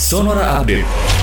Sonora 0.00 0.58
Update. 0.58 1.19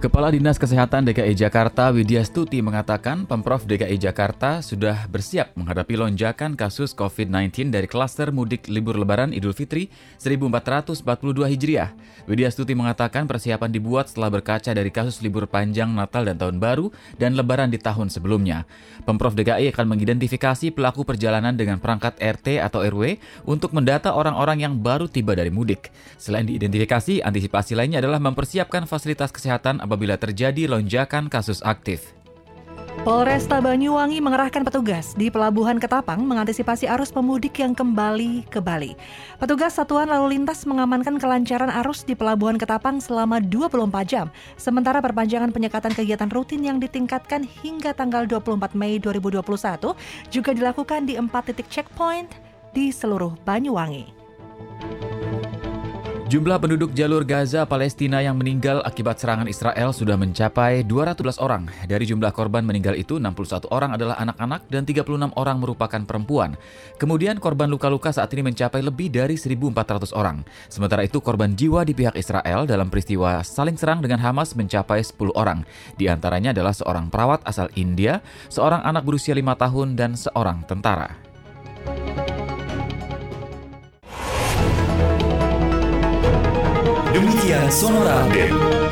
Kepala 0.00 0.32
Dinas 0.32 0.56
Kesehatan 0.56 1.04
DKI 1.12 1.36
Jakarta 1.36 1.92
Widya 1.92 2.24
Stuti 2.24 2.64
mengatakan 2.64 3.28
Pemprov 3.28 3.68
DKI 3.68 4.00
Jakarta 4.00 4.64
sudah 4.64 5.04
bersiap 5.12 5.52
menghadapi 5.60 5.92
lonjakan 5.92 6.56
kasus 6.56 6.96
COVID-19 6.96 7.68
dari 7.68 7.84
klaster 7.84 8.32
mudik 8.32 8.64
libur 8.72 8.96
lebaran 8.96 9.36
Idul 9.36 9.52
Fitri 9.52 9.92
1442 10.16 11.04
Hijriah. 11.52 11.92
Widya 12.24 12.48
Stuti 12.48 12.72
mengatakan 12.72 13.28
persiapan 13.28 13.68
dibuat 13.68 14.08
setelah 14.08 14.32
berkaca 14.32 14.72
dari 14.72 14.88
kasus 14.88 15.20
libur 15.20 15.44
panjang 15.44 15.92
Natal 15.92 16.24
dan 16.24 16.40
Tahun 16.40 16.56
Baru 16.56 16.88
dan 17.20 17.36
lebaran 17.36 17.68
di 17.68 17.76
tahun 17.76 18.08
sebelumnya. 18.08 18.64
Pemprov 19.04 19.36
DKI 19.36 19.68
akan 19.68 19.84
mengidentifikasi 19.84 20.72
pelaku 20.72 21.04
perjalanan 21.04 21.52
dengan 21.52 21.76
perangkat 21.76 22.16
RT 22.16 22.56
atau 22.56 22.80
RW 22.80 23.20
untuk 23.44 23.76
mendata 23.76 24.16
orang-orang 24.16 24.64
yang 24.64 24.80
baru 24.80 25.12
tiba 25.12 25.36
dari 25.36 25.52
mudik. 25.52 25.92
Selain 26.16 26.48
diidentifikasi, 26.48 27.20
antisipasi 27.20 27.76
lainnya 27.76 28.00
adalah 28.00 28.16
mempersiapkan 28.16 28.88
fasilitas 28.88 29.28
kesehatan 29.28 29.89
apabila 29.90 30.14
terjadi 30.14 30.70
lonjakan 30.70 31.26
kasus 31.26 31.58
aktif. 31.66 32.14
Polresta 33.00 33.64
Banyuwangi 33.64 34.20
mengerahkan 34.20 34.60
petugas 34.60 35.16
di 35.16 35.32
Pelabuhan 35.32 35.80
Ketapang 35.80 36.20
mengantisipasi 36.20 36.84
arus 36.84 37.08
pemudik 37.08 37.56
yang 37.56 37.72
kembali 37.72 38.44
ke 38.52 38.60
Bali. 38.60 38.92
Petugas 39.40 39.80
Satuan 39.80 40.12
Lalu 40.12 40.36
Lintas 40.36 40.68
mengamankan 40.68 41.16
kelancaran 41.16 41.72
arus 41.80 42.04
di 42.04 42.12
Pelabuhan 42.12 42.60
Ketapang 42.60 43.00
selama 43.00 43.40
24 43.40 43.88
jam, 44.04 44.28
sementara 44.60 45.00
perpanjangan 45.00 45.48
penyekatan 45.48 45.96
kegiatan 45.96 46.28
rutin 46.28 46.60
yang 46.60 46.76
ditingkatkan 46.76 47.40
hingga 47.64 47.96
tanggal 47.96 48.28
24 48.28 48.76
Mei 48.76 49.00
2021 49.00 49.42
juga 50.28 50.50
dilakukan 50.52 51.08
di 51.08 51.16
empat 51.16 51.50
titik 51.50 51.72
checkpoint 51.72 52.28
di 52.76 52.92
seluruh 52.92 53.32
Banyuwangi. 53.48 54.12
Jumlah 56.30 56.62
penduduk 56.62 56.94
jalur 56.94 57.26
Gaza 57.26 57.66
Palestina 57.66 58.22
yang 58.22 58.38
meninggal 58.38 58.86
akibat 58.86 59.18
serangan 59.18 59.50
Israel 59.50 59.90
sudah 59.90 60.14
mencapai 60.14 60.86
211 60.86 61.42
orang. 61.42 61.66
Dari 61.90 62.06
jumlah 62.06 62.30
korban 62.30 62.62
meninggal 62.62 62.94
itu, 62.94 63.18
61 63.18 63.66
orang 63.74 63.98
adalah 63.98 64.14
anak-anak 64.14 64.62
dan 64.70 64.86
36 64.86 65.34
orang 65.34 65.58
merupakan 65.58 65.98
perempuan. 66.06 66.54
Kemudian 67.02 67.42
korban 67.42 67.66
luka-luka 67.66 68.14
saat 68.14 68.30
ini 68.30 68.46
mencapai 68.46 68.78
lebih 68.78 69.10
dari 69.10 69.34
1.400 69.34 70.14
orang. 70.14 70.46
Sementara 70.70 71.02
itu 71.02 71.18
korban 71.18 71.50
jiwa 71.50 71.82
di 71.82 71.98
pihak 71.98 72.14
Israel 72.14 72.62
dalam 72.62 72.94
peristiwa 72.94 73.42
saling 73.42 73.74
serang 73.74 73.98
dengan 73.98 74.22
Hamas 74.22 74.54
mencapai 74.54 75.02
10 75.02 75.34
orang. 75.34 75.66
Di 75.98 76.06
antaranya 76.06 76.54
adalah 76.54 76.70
seorang 76.70 77.10
perawat 77.10 77.42
asal 77.42 77.66
India, 77.74 78.22
seorang 78.46 78.86
anak 78.86 79.02
berusia 79.02 79.34
5 79.34 79.50
tahun, 79.58 79.98
dan 79.98 80.14
seorang 80.14 80.62
tentara. 80.70 81.29
Demikian 87.20 87.68
Sonora 87.68 88.24
Update. 88.24 88.89